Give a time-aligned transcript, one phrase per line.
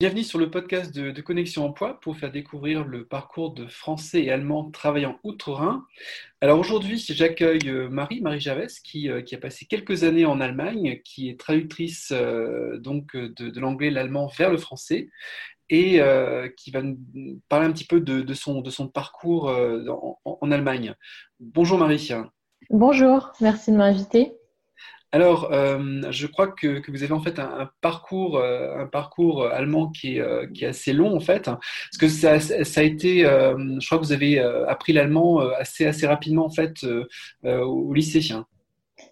[0.00, 4.30] Bienvenue sur le podcast de, Connexion Emploi pour faire découvrir le parcours de Français et
[4.30, 5.84] Allemands travaillant outre-Rhin.
[6.40, 10.40] Alors aujourd'hui, j'accueille euh, Marie, Marie Javès, qui, euh, qui, a passé quelques années en
[10.40, 15.10] Allemagne, qui est traductrice euh, donc de, l'anglais, l'allemand vers le français
[15.68, 16.00] et
[16.56, 20.94] qui va nous parler un petit peu de, son, de son, parcours en, en, Allemagne.
[21.40, 22.10] Bonjour Marie.
[22.70, 24.32] Bonjour, merci de m'inviter.
[25.12, 29.88] Alors, euh, je crois que, vous avez en fait un, parcours, un parcours euh, allemand
[29.88, 33.98] qui est, euh, assez long en fait, parce que ça, ça a été, je crois
[33.98, 36.86] que vous avez appris l'allemand assez, assez rapidement en fait
[37.42, 38.20] au lycée.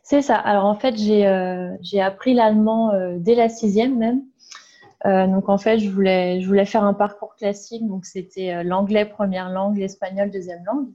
[0.05, 0.37] C'est ça.
[0.37, 4.23] Alors en fait, j'ai appris l'allemand dès la sixième même.
[5.05, 7.87] donc en fait, je voulais, je voulais faire un parcours classique.
[7.89, 10.89] Donc c'était l'anglais première langue, l'espagnol deuxième langue.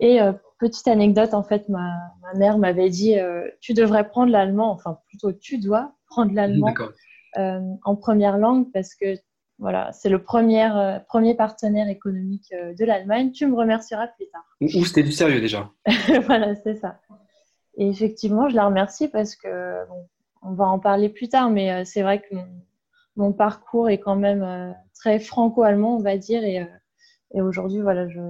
[0.00, 0.20] Et
[0.58, 5.32] petite anecdote, en fait, ma, mère m'avait dit euh, tu devrais prendre l'allemand, enfin plutôt
[5.32, 6.74] tu dois prendre l'allemand
[7.38, 9.16] euh, en première langue parce que
[9.58, 13.32] voilà, c'est le premier, euh, premier partenaire économique de l'Allemagne.
[13.32, 14.44] Tu me remercieras plus tard.
[14.60, 15.70] Ou c'était du sérieux déjà.
[16.26, 17.00] voilà, c'est ça.
[17.76, 19.78] Et effectivement, je la remercie parce que
[20.42, 22.36] on va en parler plus tard, mais c'est vrai que
[23.16, 26.64] mon, parcours est quand même très franco-allemand, on va dire, et,
[27.34, 28.20] et aujourd'hui, voilà, je,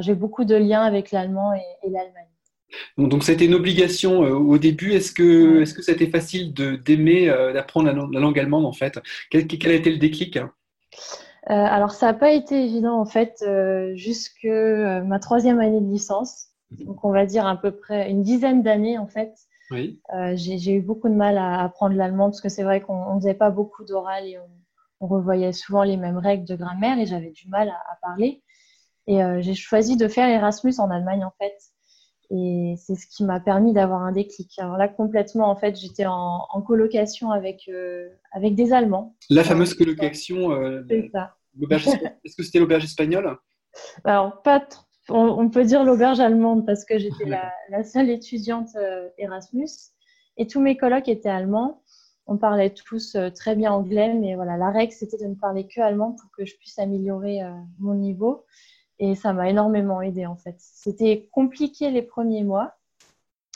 [0.00, 2.26] j'ai beaucoup de liens avec l'allemand et, l'Allemagne.
[2.98, 4.92] Donc, c'était une obligation euh, au début.
[4.92, 8.98] Est-ce que, est-ce que été facile d'aimer, euh, d'apprendre la, langue allemande en fait?
[9.30, 10.36] Quel, quel, a été le déclic?
[10.36, 10.48] Euh,
[11.46, 13.44] Alors, ça n'a pas été évident en fait
[13.94, 16.48] jusque ma troisième année de licence.
[16.70, 16.86] Mhm.
[16.86, 19.32] Donc, on va dire à peu près une dizaine d'années en fait.
[19.70, 19.98] Oui.
[20.34, 23.34] j'ai eu beaucoup de mal à apprendre l'allemand parce que c'est vrai qu'on ne faisait
[23.34, 27.46] pas beaucoup d'oral et on, revoyait souvent les mêmes règles de grammaire et j'avais du
[27.48, 28.42] mal à parler.
[29.06, 31.56] Et euh, j'ai choisi de faire Erasmus en Allemagne, en fait.
[32.30, 34.50] Et c'est ce qui m'a permis d'avoir un déclic.
[34.58, 39.14] Alors là, complètement, en fait, j'étais en, colocation avec, euh, avec des Allemands.
[39.28, 40.52] La fameuse colocation.
[40.52, 41.36] Euh, c'est ça.
[42.24, 43.36] Est-ce que c'était l'auberge espagnole?
[44.04, 44.66] Alors, pas
[45.10, 48.70] on, peut dire l'auberge allemande parce que j'étais la, la, seule étudiante
[49.18, 49.68] Erasmus.
[50.38, 51.82] Et tous mes colocs étaient allemands.
[52.26, 55.82] On parlait tous très bien anglais, mais voilà, la règle, c'était de ne parler que
[55.82, 57.40] allemand pour que je puisse améliorer
[57.78, 58.46] mon niveau.
[58.98, 60.54] Et ça m'a énormément aidé en fait.
[60.58, 62.74] C'était compliqué les premiers mois.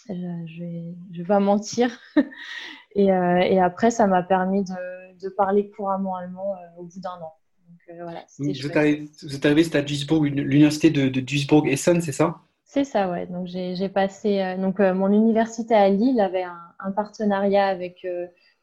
[0.09, 1.91] Je, je, vais, je vais pas mentir.
[2.95, 7.01] et, euh, et, après, ça m'a permis de, de, parler couramment allemand euh, au bout
[7.01, 7.35] d'un an.
[7.69, 12.01] Donc, euh, voilà, vous, êtes arrivé, vous arrivé, c'était à Duisburg, l'université de, de Duisburg-Essen,
[12.01, 12.41] c'est ça?
[12.65, 13.27] C'est ça, ouais.
[13.27, 14.57] Donc j'ai passé.
[14.59, 18.07] donc mon université à Lille avait un, un partenariat avec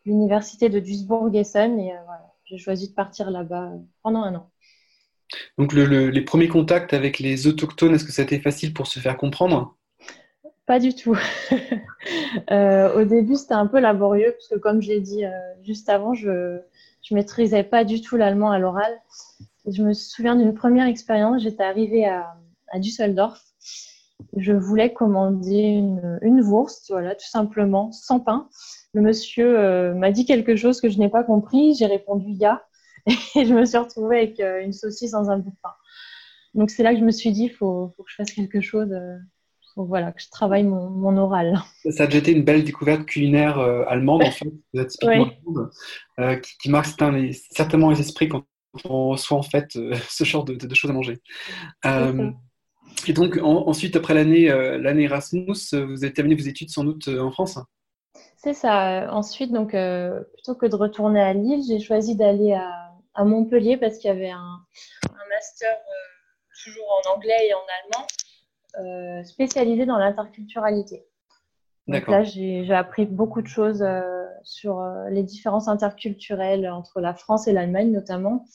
[0.06, 3.72] l'université de Duisburg-Essen et voilà, j'ai choisi de partir là-bas
[4.04, 4.52] pendant un an.
[5.58, 9.00] Donc les premiers contacts avec les autochtones, est-ce que ça a été facile pour se
[9.00, 9.76] faire comprendre?
[10.66, 11.18] Pas du tout.
[12.52, 15.32] Euh, au début, c'était un peu laborieux parce que comme je l'ai dit euh,
[15.64, 18.92] juste avant, je ne maîtrisais pas du tout l'allemand à l'oral.
[19.66, 22.36] Je me souviens d'une première expérience, j'étais arrivée à,
[22.76, 23.42] Düsseldorf.
[24.38, 28.50] Je voulais commander une, une Wurst, voilà, tout simplement, sans pain.
[28.94, 31.74] Le monsieur euh, m'a dit quelque chose que je n'ai pas compris.
[31.74, 32.64] J'ai répondu ya.
[33.36, 35.74] et je me suis retrouvée avec euh, une saucisse dans un bout de pain.
[36.54, 38.62] Donc c'est là que je me suis dit, il faut, faut, que je fasse quelque
[38.62, 39.18] chose, euh,
[39.76, 41.62] voilà, que je travaille mon, mon, oral.
[41.92, 45.30] Ça a déjà été une belle découverte culinaire euh, allemande, en fait, typiquement
[46.42, 46.88] qui, qui, marque
[47.52, 48.46] certainement les esprits quand
[48.86, 49.68] on reçoit en fait
[50.10, 51.20] ce genre de, choses à manger.
[53.08, 54.48] et donc ensuite, après l'année
[54.80, 57.60] l'année Erasmus, vous avez terminé vos études sans doute en France
[58.38, 59.12] c'est ça.
[59.12, 62.85] Ensuite, donc, plutôt que de retourner à Lille, j'ai choisi d'aller à,
[63.16, 64.66] à Montpellier parce qu'il y avait un,
[65.30, 68.08] master euh, toujours en anglais et en allemand
[68.80, 71.06] euh, spécialisé dans l'interculturalité.
[71.88, 77.48] Donc là, j'ai appris beaucoup de choses euh, sur les différences interculturelles entre la France
[77.48, 78.46] et l'Allemagne notamment,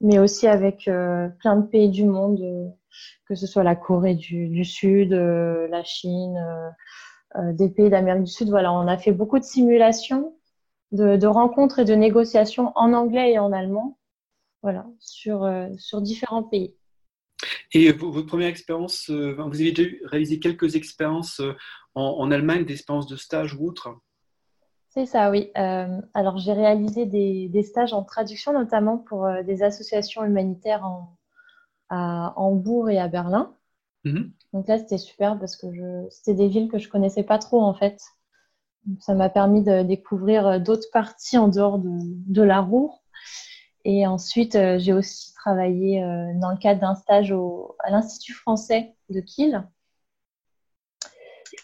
[0.00, 2.74] mais aussi avec plein de pays du monde,
[3.26, 6.40] que ce soit la Corée du, Sud, la Chine,
[7.36, 8.48] des pays d'Amérique du Sud.
[8.48, 10.34] Voilà, on a fait beaucoup de simulations,
[10.90, 13.99] de, de, rencontres et de négociations en anglais et en allemand
[14.62, 16.74] voilà, sur, euh, sur différents pays.
[17.72, 21.54] Et votre première expérience, euh, vous avez déjà réalisé quelques expériences euh,
[21.94, 23.88] en, Allemagne, des expériences de stage ou autres
[24.90, 25.50] C'est ça, oui.
[25.54, 31.16] alors j'ai réalisé des, des, stages en traduction, notamment pour des associations humanitaires en,
[31.88, 33.56] à Hambourg et à Berlin.
[34.04, 34.32] Mhm.
[34.52, 35.66] Donc là, c'était super parce que
[36.10, 38.00] c'était des villes que je connaissais pas trop en fait.
[39.00, 43.00] ça m'a permis de découvrir d'autres parties en dehors de, de la Ruhr.
[43.84, 48.34] Et ensuite, euh, j'ai aussi travaillé euh, dans le cadre d'un stage au, à l'Institut
[48.34, 49.66] français de Kiel.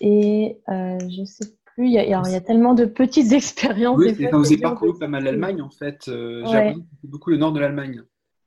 [0.00, 1.44] Et euh, je sais
[1.78, 3.98] Oui, il y, a, tellement de petites expériences.
[3.98, 6.08] Oui, vous avez parcouru pas mal l'Allemagne, en fait.
[6.08, 6.74] Euh, j'ai
[7.04, 8.02] beaucoup le nord de l'Allemagne.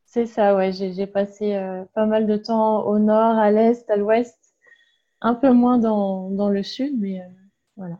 [0.05, 0.71] C'est ça, ouais.
[0.71, 4.35] J'ai passé euh, pas mal de temps au nord, à l'est, à l'ouest.
[5.21, 7.21] Un peu moins dans, dans le sud, mais
[7.75, 7.99] voilà.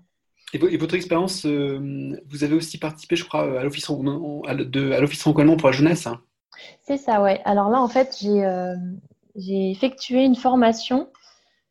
[0.54, 6.07] Et, votre expérience, vous avez aussi participé, je crois, à l'Office franco-allemand pour la jeunesse
[6.07, 6.22] hein
[6.81, 7.42] C'est ça, ouais.
[7.46, 8.18] Alors là, en fait,
[9.36, 11.07] j'ai effectué une formation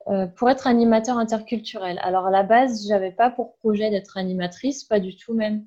[0.09, 1.99] euh, pour être animateur interculturel.
[2.03, 5.67] Alors à la base, j'avais pas pour projet d'être animatrice, pas du tout même.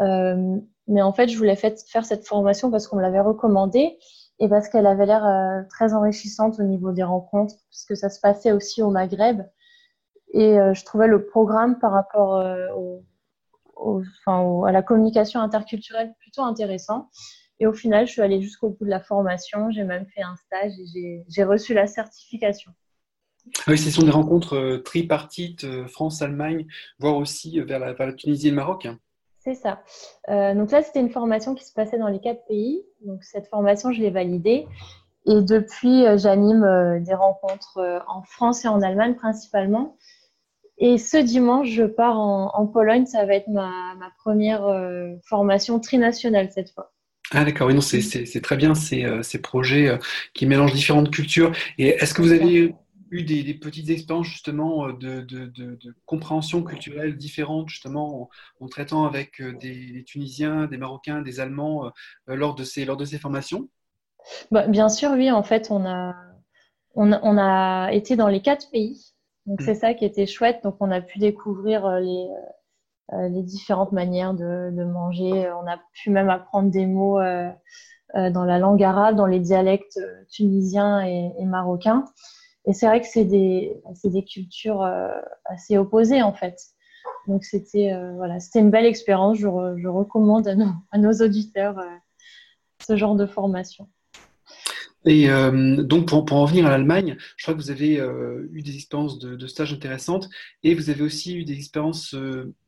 [0.00, 3.98] Euh, mais en fait, je voulais faire cette formation parce qu'on me l'avait recommandée
[4.38, 8.20] et parce qu'elle avait l'air euh, très enrichissante au niveau des rencontres, puisque ça se
[8.20, 9.42] passait aussi au Maghreb.
[10.32, 12.36] Et je trouvais le programme par rapport
[14.66, 17.08] à la communication interculturelle plutôt intéressant.
[17.60, 19.70] Et au final, je suis allée jusqu'au bout de la formation.
[19.70, 22.72] J'ai même fait un stage et j'ai reçu la certification.
[23.66, 26.66] Oui, ce sont des rencontres euh, tripartites, euh, France-Allemagne,
[26.98, 28.88] voire aussi euh, vers la, Tunisie et le Maroc.
[29.38, 29.82] C'est ça.
[30.28, 32.84] donc là, c'était une formation qui se passait dans les quatre pays.
[33.06, 34.66] Donc cette formation, je l'ai validée.
[35.24, 39.96] Et depuis, j'anime des rencontres en France et en Allemagne principalement.
[40.80, 43.06] Et ce dimanche, je pars en, Pologne.
[43.06, 44.62] Ça va être ma, première
[45.24, 46.92] formation trinationale cette fois.
[47.32, 49.98] Ah d'accord, oui, non, c'est très bien ces, ces projets
[50.34, 51.52] qui mélangent différentes cultures.
[51.78, 52.74] Et est-ce que vous avez
[53.10, 58.30] eu des, petites expériences justement euh, de, compréhension culturelle différente justement
[58.60, 62.96] en, traitant avec euh, des, Tunisiens, des Marocains, des Allemands euh, lors, de ces, lors
[62.96, 63.68] de ces formations?
[64.50, 65.30] Bah, Bien sûr, oui.
[65.30, 66.14] En fait, on a,
[66.94, 69.12] on, a été dans les quatre pays.
[69.46, 69.80] Donc, c'est mmh.
[69.80, 70.62] ça qui était chouette.
[70.62, 72.28] Donc, on a pu découvrir les,
[73.12, 75.50] les différentes manières de, manger.
[75.52, 77.18] On a pu même apprendre des mots
[78.14, 79.98] dans la langue arabe, dans les dialectes
[80.30, 82.04] tunisiens et marocains.
[82.66, 85.08] Et c'est vrai que c'est des, des cultures euh,
[85.46, 86.56] assez opposées en fait.
[87.26, 89.38] Donc c'était euh, voilà, une belle expérience.
[89.38, 89.48] Je,
[89.78, 91.96] je recommande à nos, à nos auditeurs euh,
[92.86, 93.88] ce genre de formation.
[95.06, 97.94] Et donc, pour, pour, en venir à l'Allemagne, je crois que vous avez
[98.52, 100.28] eu des expériences de, de, stage intéressantes
[100.62, 102.14] et vous avez aussi eu des expériences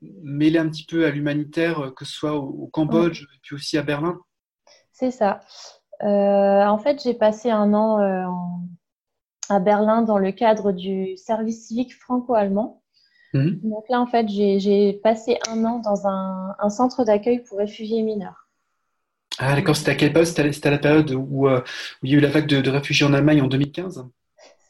[0.01, 3.83] mêlées un petit peu à l'humanitaire, que ce soit au, Cambodge et puis aussi à
[3.83, 4.19] Berlin.
[4.93, 5.41] C'est ça.
[6.01, 7.99] en fait, j'ai passé un an
[9.49, 12.83] à Berlin dans le cadre du service civique franco-allemand.
[13.35, 13.61] Mhm.
[13.63, 18.42] Donc là, en fait, j'ai passé un an dans un, centre d'accueil pour réfugiés mineurs.
[19.45, 20.29] Ah d'accord, c'était à quelle période?
[20.29, 21.49] C'était à la période euh, où,
[22.03, 24.07] il y a eu la vague de, réfugiés en Allemagne en 2015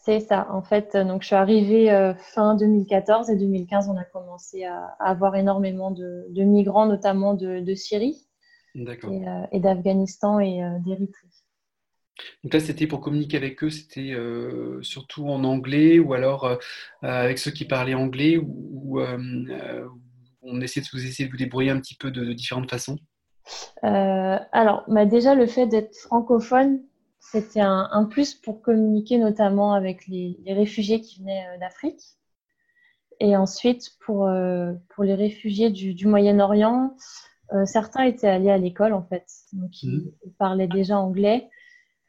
[0.04, 0.96] C'est ça, en fait.
[0.96, 5.90] Donc je suis arrivée euh, fin 2014 et 2015, on a commencé à, avoir énormément
[5.90, 8.26] de, migrants, notamment de, Syrie
[8.74, 11.28] et, euh, d'Afghanistan et d'Érythrée.
[12.44, 16.56] Donc là, c'était pour communiquer avec eux, c'était euh, surtout en anglais ou alors euh,
[17.02, 19.88] avec ceux qui parlaient anglais ou, euh,
[20.42, 22.98] on essaie de vous essayer de vous débrouiller un petit peu de, différentes façons?
[23.82, 26.82] Alors, bah, déjà, le fait d'être francophone,
[27.20, 32.02] c'était un, plus pour communiquer notamment avec les, réfugiés qui venaient d'Afrique.
[33.20, 34.28] Et ensuite, pour,
[34.88, 36.96] pour les réfugiés du, Moyen-Orient,
[37.64, 39.26] certains étaient allés à l'école en fait.
[39.52, 40.30] Donc, ils mmh.
[40.38, 41.48] parlaient déjà anglais.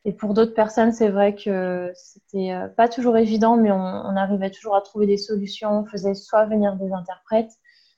[0.05, 4.51] Et pour d'autres personnes, c'est vrai que c'était euh, pas toujours évident, mais on, arrivait
[4.51, 5.79] toujours à trouver des solutions.
[5.79, 7.51] On faisait soit venir des interprètes,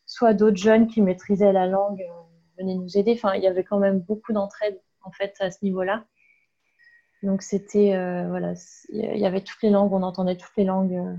[0.05, 2.24] soit d'autres jeunes qui maîtrisaient la langue euh,
[2.57, 3.13] venaient nous aider.
[3.13, 6.05] Enfin, il y avait quand même beaucoup d'entraide en fait à ce niveau-là.
[7.23, 8.53] Donc c'était euh, voilà,
[8.89, 11.17] il y avait toutes les langues, on entendait toutes les langues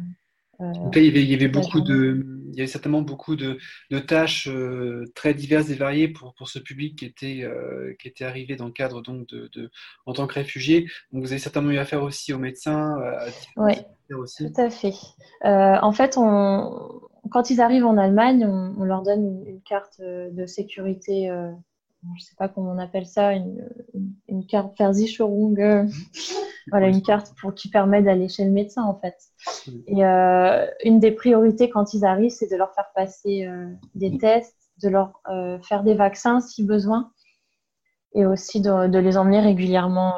[0.60, 3.58] euh, il y avait, beaucoup de, il y avait certainement beaucoup de,
[4.06, 8.24] tâches euh, très diverses et variées pour, pour ce public qui était, euh, qui était
[8.24, 9.70] arrivé dans le cadre donc de,
[10.06, 10.86] en tant que réfugié.
[11.12, 12.96] Donc vous avez certainement eu affaire aussi aux médecins.
[13.56, 13.74] oui,
[14.08, 14.94] tout à fait.
[15.42, 17.00] en fait, on,
[17.30, 21.30] quand ils arrivent en Allemagne, on, leur donne une, carte de sécurité
[22.14, 23.68] je ne sais pas comment on appelle ça, une,
[24.28, 25.90] une, carte Versicherung, mhm.
[26.71, 29.16] voilà, une carte pour, qui permet d'aller chez le médecin en fait.
[29.87, 34.16] Et euh, une des priorités quand ils arrivent, c'est de leur faire passer euh, des
[34.18, 37.12] tests, de leur euh, faire des vaccins si besoin,
[38.14, 40.14] et aussi de, les emmener régulièrement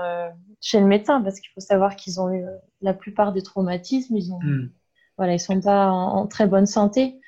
[0.61, 2.45] chez le médecin parce qu'il faut savoir qu'ils ont eu
[2.81, 4.71] la plupart des traumatismes, ils ont, hmm.
[5.19, 7.21] Voilà, ils sont pas en très bonne santé.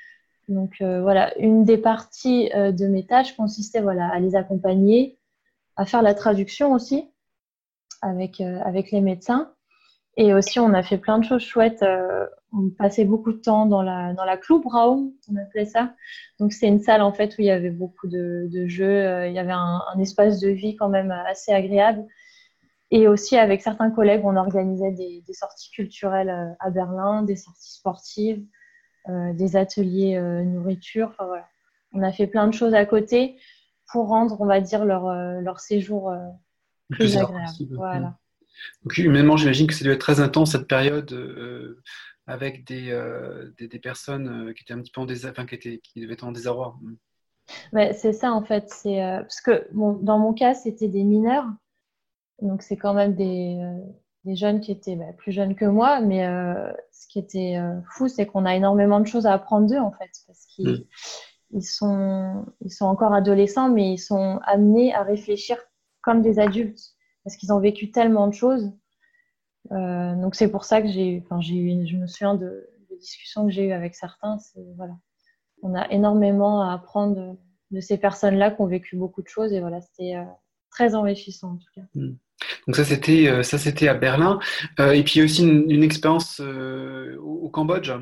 [0.51, 5.19] Donc euh, voilà, une des parties euh, de mes tâches consistait voilà, à les accompagner,
[5.77, 7.09] à faire la traduction aussi
[8.03, 9.53] avec, euh, avec les médecins.
[10.17, 11.85] Et aussi, on a fait plein de choses chouettes.
[12.53, 15.95] on passait beaucoup de temps dans la, dans la on appelait ça.
[16.41, 19.27] Donc, c'est une salle en fait où il y avait beaucoup de, jeux.
[19.29, 22.05] il y avait un, espace de vie quand même assez agréable.
[22.91, 27.73] Et aussi, avec certains collègues, on organisait des, des sorties culturelles à Berlin, des sorties
[27.73, 28.45] sportives.
[29.09, 31.15] des ateliers nourriture.
[31.93, 33.37] On a fait plein de choses à côté
[33.93, 36.13] pour rendre, on va dire, leur, leur séjour
[36.91, 37.47] plus, agréable.
[37.71, 38.19] Voilà.
[38.83, 41.13] Donc, humainement, j'imagine que ça doit être très intense cette période
[42.27, 42.91] avec des,
[43.57, 46.25] des, des, personnes qui étaient un petit peu en désarroi, qui, étaient, qui devaient être
[46.25, 46.77] en désarroi.
[47.73, 48.69] Mais c'est ça en fait.
[48.69, 51.47] C'est parce que bon, dans mon cas, c'était des mineurs,
[52.43, 53.61] donc c'est quand même des,
[54.25, 57.81] des jeunes qui étaient bah, plus jeunes que moi, mais euh, ce qui était euh,
[57.91, 60.87] fou, c'est qu'on a énormément de choses à apprendre d'eux, en fait, parce qu'ils
[61.53, 61.61] mm.
[61.61, 65.57] sont, ils sont encore adolescents, mais ils sont amenés à réfléchir
[66.03, 66.81] comme des adultes,
[67.25, 68.73] parce qu'ils ont vécu tellement de choses.
[69.73, 72.97] Euh, donc c'est pour ça que j'ai, enfin, j'ai eu, je me souviens de, de
[72.99, 74.39] discussions que j'ai eues avec certains.
[74.77, 74.95] Voilà,
[75.63, 77.39] on a énormément à apprendre de,
[77.71, 80.17] de ces personnes-là qui ont vécu beaucoup de choses, et voilà, c'était
[80.71, 81.83] très enrichissant en tout cas.
[81.95, 82.17] Mm.
[82.67, 84.39] Donc ça c'était euh, ça c'était à Berlin.
[84.79, 87.93] Euh, et puis il y a aussi une, expérience euh, au, Cambodge.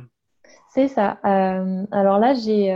[0.75, 1.19] C'est ça.
[1.23, 2.75] alors là j'ai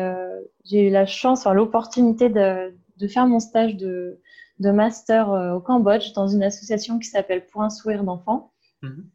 [0.64, 4.20] j'ai eu la chance, enfin, l'opportunité de, de, faire mon stage de,
[4.60, 8.52] de master au Cambodge dans une association qui s'appelle Pour un sourire d'enfant.
[8.82, 9.10] Mhm.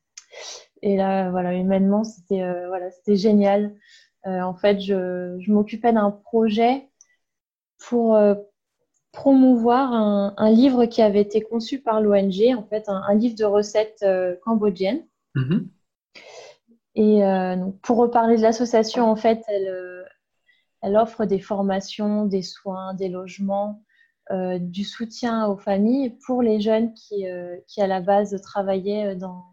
[0.84, 3.76] Et là voilà humainement c'était voilà c'était génial.
[4.24, 6.88] en fait je, je m'occupais d'un projet
[7.80, 8.18] pour
[9.12, 14.04] promouvoir un, livre qui avait été conçu par l'ONG, en fait, un, livre de recettes
[14.04, 15.06] euh, cambodgiennes.
[15.36, 15.68] Mm-hmm.
[16.96, 20.04] Et euh, pour reparler de l'association, en fait, elle, euh,
[20.82, 23.84] elle, offre des formations, des soins, des logements,
[24.60, 27.24] du soutien aux familles pour les jeunes qui,
[27.66, 29.46] qui à la base, travaillaient dans,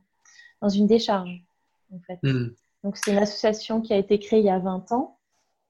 [0.60, 1.44] dans une décharge.
[1.92, 2.18] En fait.
[2.24, 2.48] Mm.
[2.82, 5.13] Donc, c'est une association qui a été créée il y a 20 ans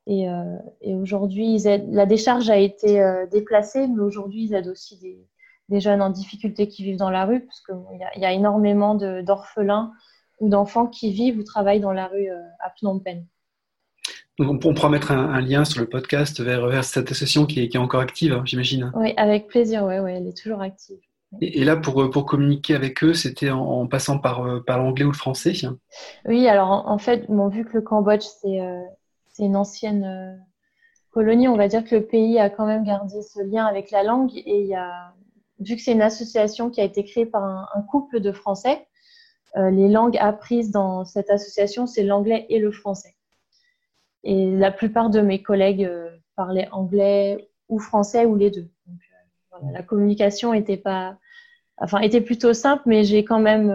[0.06, 1.58] et, euh, et aujourd'hui,
[1.90, 5.18] la décharge a été euh, déplacée, mais aujourd'hui, ils aident aussi des,
[5.70, 7.74] des, jeunes en difficulté qui vivent dans la rue, parce qu'il
[8.16, 9.92] y, y, a énormément d'orphelins
[10.40, 13.26] ou d'enfants qui vivent ou travaillent dans la rue euh, à Phnom Penh.
[14.38, 17.68] Donc on pourra mettre un, lien sur le podcast vers, vers cette association qui est,
[17.68, 18.90] qui est encore active, hein, j'imagine.
[18.96, 20.98] Oui, avec plaisir, oui, ouais, elle est toujours active.
[21.40, 25.16] Et, là, pour, pour communiquer avec eux, c'était en, passant par, par l'anglais ou le
[25.16, 25.52] français
[26.26, 28.60] Oui, alors en, fait, bon, vu que le Cambodge, c'est
[29.34, 30.36] c'est une ancienne euh,
[31.10, 34.04] colonie, on va dire que le pays a quand même gardé ce lien avec la
[34.04, 35.12] langue et il y a,
[35.58, 38.86] vu que c'est une association qui a été créée par un, couple de Français,
[39.56, 43.16] euh, les langues apprises dans cette association, c'est l'anglais et le français.
[44.22, 48.70] Et la plupart de mes collègues euh, parlaient anglais ou français ou les deux.
[49.72, 51.16] La communication était pas,
[51.78, 53.72] enfin, était plutôt simple, mais j'ai quand même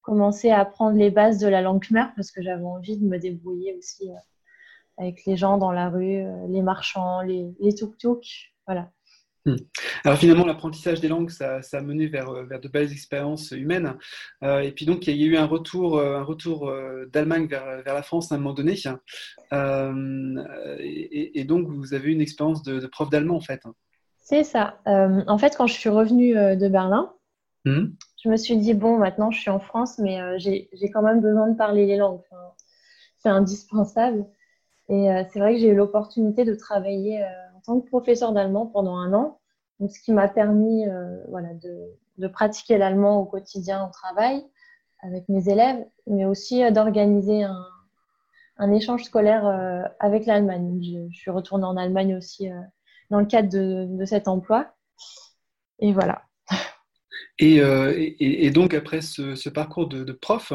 [0.00, 3.18] commencé à apprendre les bases de la langue khmer parce que j'avais envie de me
[3.18, 4.10] débrouiller aussi
[4.98, 8.52] avec les gens dans la rue, euh, les marchands, les, les tuk-tuk.
[8.66, 8.90] Voilà.
[9.46, 9.54] Hmm.
[10.04, 13.52] Alors finalement, l'apprentissage des langues, ça, ça a mené vers, euh, vers, de belles expériences
[13.52, 13.94] humaines.
[14.42, 16.72] Euh, et puis donc, il y a eu un retour, un retour
[17.12, 18.74] d'Allemagne vers, vers, la France à un moment donné.
[20.80, 23.62] et, donc, vous avez eu une expérience de, prof d'allemand, en fait.
[24.20, 24.80] C'est ça.
[24.84, 27.14] en fait, quand je suis revenue de Berlin,
[27.64, 27.86] hmm.
[28.22, 31.20] je me suis dit, bon, maintenant, je suis en France, mais j'ai j'ai quand même
[31.20, 32.20] besoin de parler les langues.
[33.18, 34.26] c'est indispensable.
[34.88, 38.32] Et euh, c'est vrai que j'ai eu l'opportunité de travailler euh, en tant que professeur
[38.32, 39.38] d'allemand pendant un an,
[39.80, 44.44] donc ce qui m'a permis euh, voilà, de, de pratiquer l'allemand au quotidien au travail
[45.00, 47.64] avec mes élèves, mais aussi d'organiser un,
[48.56, 49.46] un, échange scolaire
[50.00, 50.80] avec l'Allemagne.
[50.82, 52.50] Je, je, suis retournée en Allemagne aussi
[53.08, 54.74] dans le cadre de, de cet emploi.
[55.78, 56.22] Et voilà.
[57.42, 60.52] Euh, et, et, donc, après ce, parcours de, prof,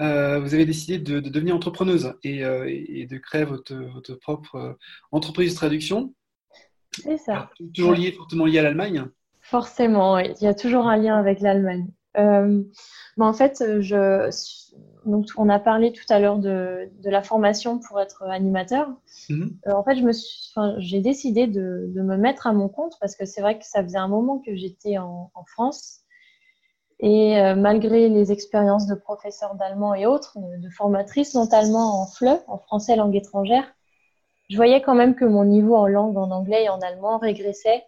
[0.00, 4.76] euh, vous avez décidé de, devenir entrepreneuse euh, et, de créer votre, votre, propre
[5.12, 6.14] entreprise de traduction.
[6.92, 7.50] C'est ça.
[7.74, 9.04] toujours lié, fortement lié à l'Allemagne
[9.42, 11.86] Forcément, il y a toujours un lien avec l'Allemagne.
[12.16, 14.30] en fait, je,
[15.04, 18.88] donc, on a parlé tout à l'heure de, de, la formation pour être animateur.
[19.28, 19.56] Mhm.
[19.66, 19.98] en fait,
[20.78, 23.84] j'ai décidé de, de, me mettre à mon compte parce que c'est vrai que ça
[23.84, 26.00] faisait un moment que j'étais en, en, France
[27.00, 32.40] et euh, malgré les expériences de professeurs d'allemand et autres, de, formatrices notamment en FLE,
[32.46, 33.70] en français langue étrangère,
[34.48, 37.84] je voyais quand même que mon niveau en langue, en anglais et en allemand régressait.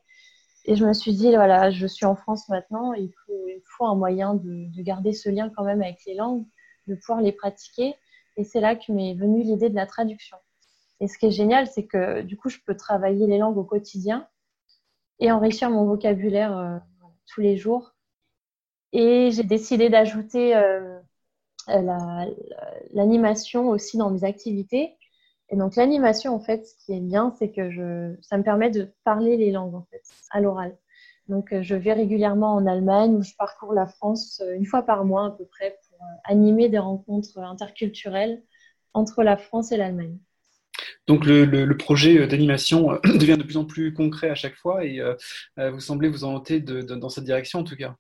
[0.67, 3.87] Et je me suis dit, voilà, je suis en France maintenant, il faut, il faut
[3.87, 6.45] un moyen de, de, garder ce lien quand même avec les langues,
[6.89, 7.95] de pouvoir les pratiquer.
[8.37, 10.37] Et c'est là que m'est venue l'idée de la traduction.
[11.01, 13.65] Et ce qui est génial, c'est que du coup, je peux travailler les langues au
[13.65, 14.27] quotidien
[15.21, 16.77] et enrichir mon vocabulaire euh,
[17.27, 17.95] tous les jours
[18.93, 20.99] et j'ai décidé d'ajouter euh,
[22.93, 24.97] l'animation aussi dans mes activités.
[25.51, 28.91] Et donc l'animation, en fait, ce qui est bien, c'est que ça me permet de
[29.05, 30.77] parler les langues, en fait, à l'oral.
[31.29, 34.83] Donc euh, je vais régulièrement en Allemagne, où je parcours la France euh, une fois
[34.83, 38.43] par mois à peu près pour animer des rencontres interculturelles
[38.95, 40.17] entre la France et l'Allemagne.
[41.07, 45.01] Donc le, projet d'animation devient de plus en plus concret à chaque fois et
[45.57, 47.97] vous semblez vous orienter dans cette direction en tout cas.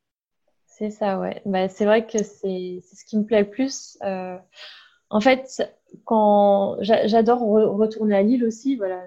[0.78, 1.42] C'est ça, ouais.
[1.44, 3.98] Bah, c'est vrai que c'est ce qui me plaît le plus.
[5.10, 5.62] en fait,
[6.04, 9.04] quand j'adore retourner à Lille aussi, voilà,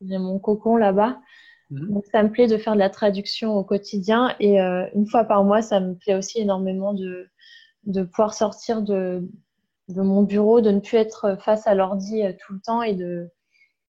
[0.00, 1.20] j'ai mon cocon là-bas.
[1.70, 1.92] Mhm.
[1.92, 4.34] Donc, ça me plaît de faire de la traduction au quotidien.
[4.40, 7.28] Et euh, une fois par mois, ça me plaît aussi énormément de,
[7.84, 9.28] de pouvoir sortir de,
[9.88, 12.94] de mon bureau, de ne plus être face à l'ordi euh, tout le temps et
[12.94, 13.30] de,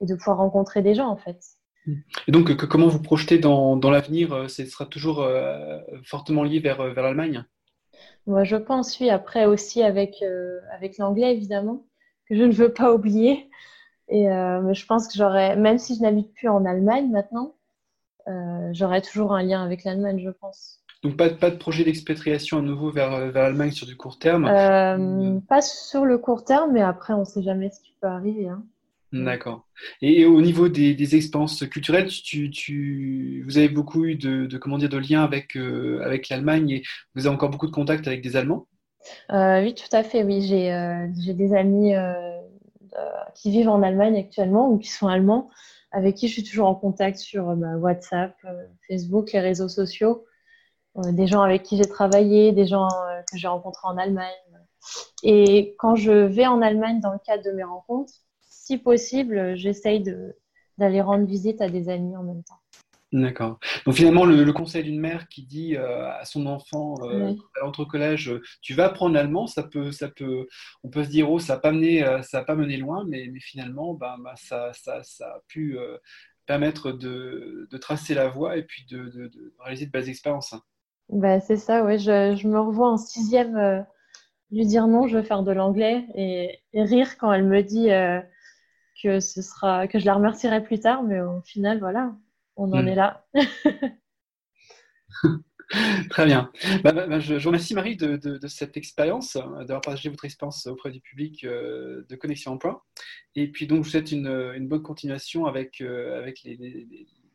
[0.02, 1.40] et de pouvoir rencontrer des gens, en fait.
[1.88, 5.28] Et donc, comment vous projetez dans, dans l'avenir euh, Ce sera toujours
[6.04, 7.44] fortement lié vers, vers l'Allemagne?
[8.28, 9.10] Moi, je pense, oui.
[9.10, 10.24] Après aussi avec,
[10.76, 11.86] avec l'anglais, évidemment,
[12.28, 13.50] que je ne veux pas oublier.
[14.10, 17.56] Et je pense que j'aurais, même si je n'habite plus en Allemagne maintenant,
[18.28, 20.84] euh, j'aurais toujours un lien avec l'Allemagne, je pense.
[21.04, 24.46] Donc pas, pas de projet d'expatriation à nouveau vers, vers l'Allemagne sur du court terme?
[24.46, 28.08] Euh, Pas sur le court terme, mais après on ne sait jamais ce qui peut
[28.08, 28.50] arriver.
[28.50, 28.64] Hein.
[29.12, 29.66] D'accord.
[30.02, 34.58] Et, au niveau des, des expériences culturelles, tu, tu, vous avez beaucoup eu de, de,
[34.58, 36.84] comment dire, de liens avec, euh, avec l'Allemagne et
[37.16, 38.68] vous avez encore beaucoup de contacts avec des Allemands?
[39.30, 40.24] Oui, tout à fait.
[40.24, 41.94] Oui, j'ai des amis
[43.36, 45.50] qui vivent en Allemagne actuellement ou qui sont allemands
[45.92, 49.68] avec qui je suis toujours en contact sur euh, bah, WhatsApp, euh, Facebook, les réseaux
[49.68, 50.26] sociaux,
[50.98, 52.88] euh, des gens avec qui j'ai travaillé, des gens
[53.32, 54.32] que j'ai rencontrés en Allemagne.
[55.24, 58.14] Et quand je vais en Allemagne dans le cadre de mes rencontres,
[58.72, 60.02] si possible, j'essaye
[60.78, 62.62] d'aller rendre visite à des amis en même temps.
[63.12, 63.60] D'accord.
[63.86, 68.30] Donc finalement, le, conseil d'une mère qui dit euh, à son enfant euh, entre collège,
[68.30, 70.48] euh, tu vas apprendre l'allemand, ça peut, ça peut,
[70.84, 73.42] on peut se dire oh ça n'a pas mené, ça pas mené loin, mais, mais
[73.42, 75.78] finalement, bah, bah, ça, ça, ça, a pu
[76.46, 80.56] permettre de, de, tracer la voie et puis de, de, réaliser de belles expériences.
[81.10, 82.00] Bah, c'est ça, oui.
[82.00, 83.86] Je, je, me revois en sixième
[84.52, 87.90] lui dire non, je veux faire de l'anglais et, et, rire quand elle me dit
[89.02, 92.14] que ce sera, que je la remercierai plus tard, mais au final, voilà
[92.56, 92.88] on en hmm.
[92.88, 93.26] est là.
[96.10, 96.52] Très bien.
[96.84, 100.92] Bah, bah, bah, je, vous remercie Marie de, cette expérience, d'avoir partagé votre expérience auprès
[100.92, 102.86] du public euh, de Connexion Emploi.
[103.36, 106.46] Et puis donc, je vous souhaite une, bonne continuation avec, euh, avec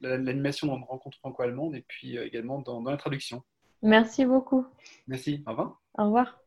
[0.02, 3.42] l'animation dans rencontre franco-allemande et puis euh, également dans la traduction.
[3.82, 4.66] Merci beaucoup.
[5.06, 5.42] Merci.
[5.46, 5.80] Au revoir.
[5.98, 6.38] Au revoir.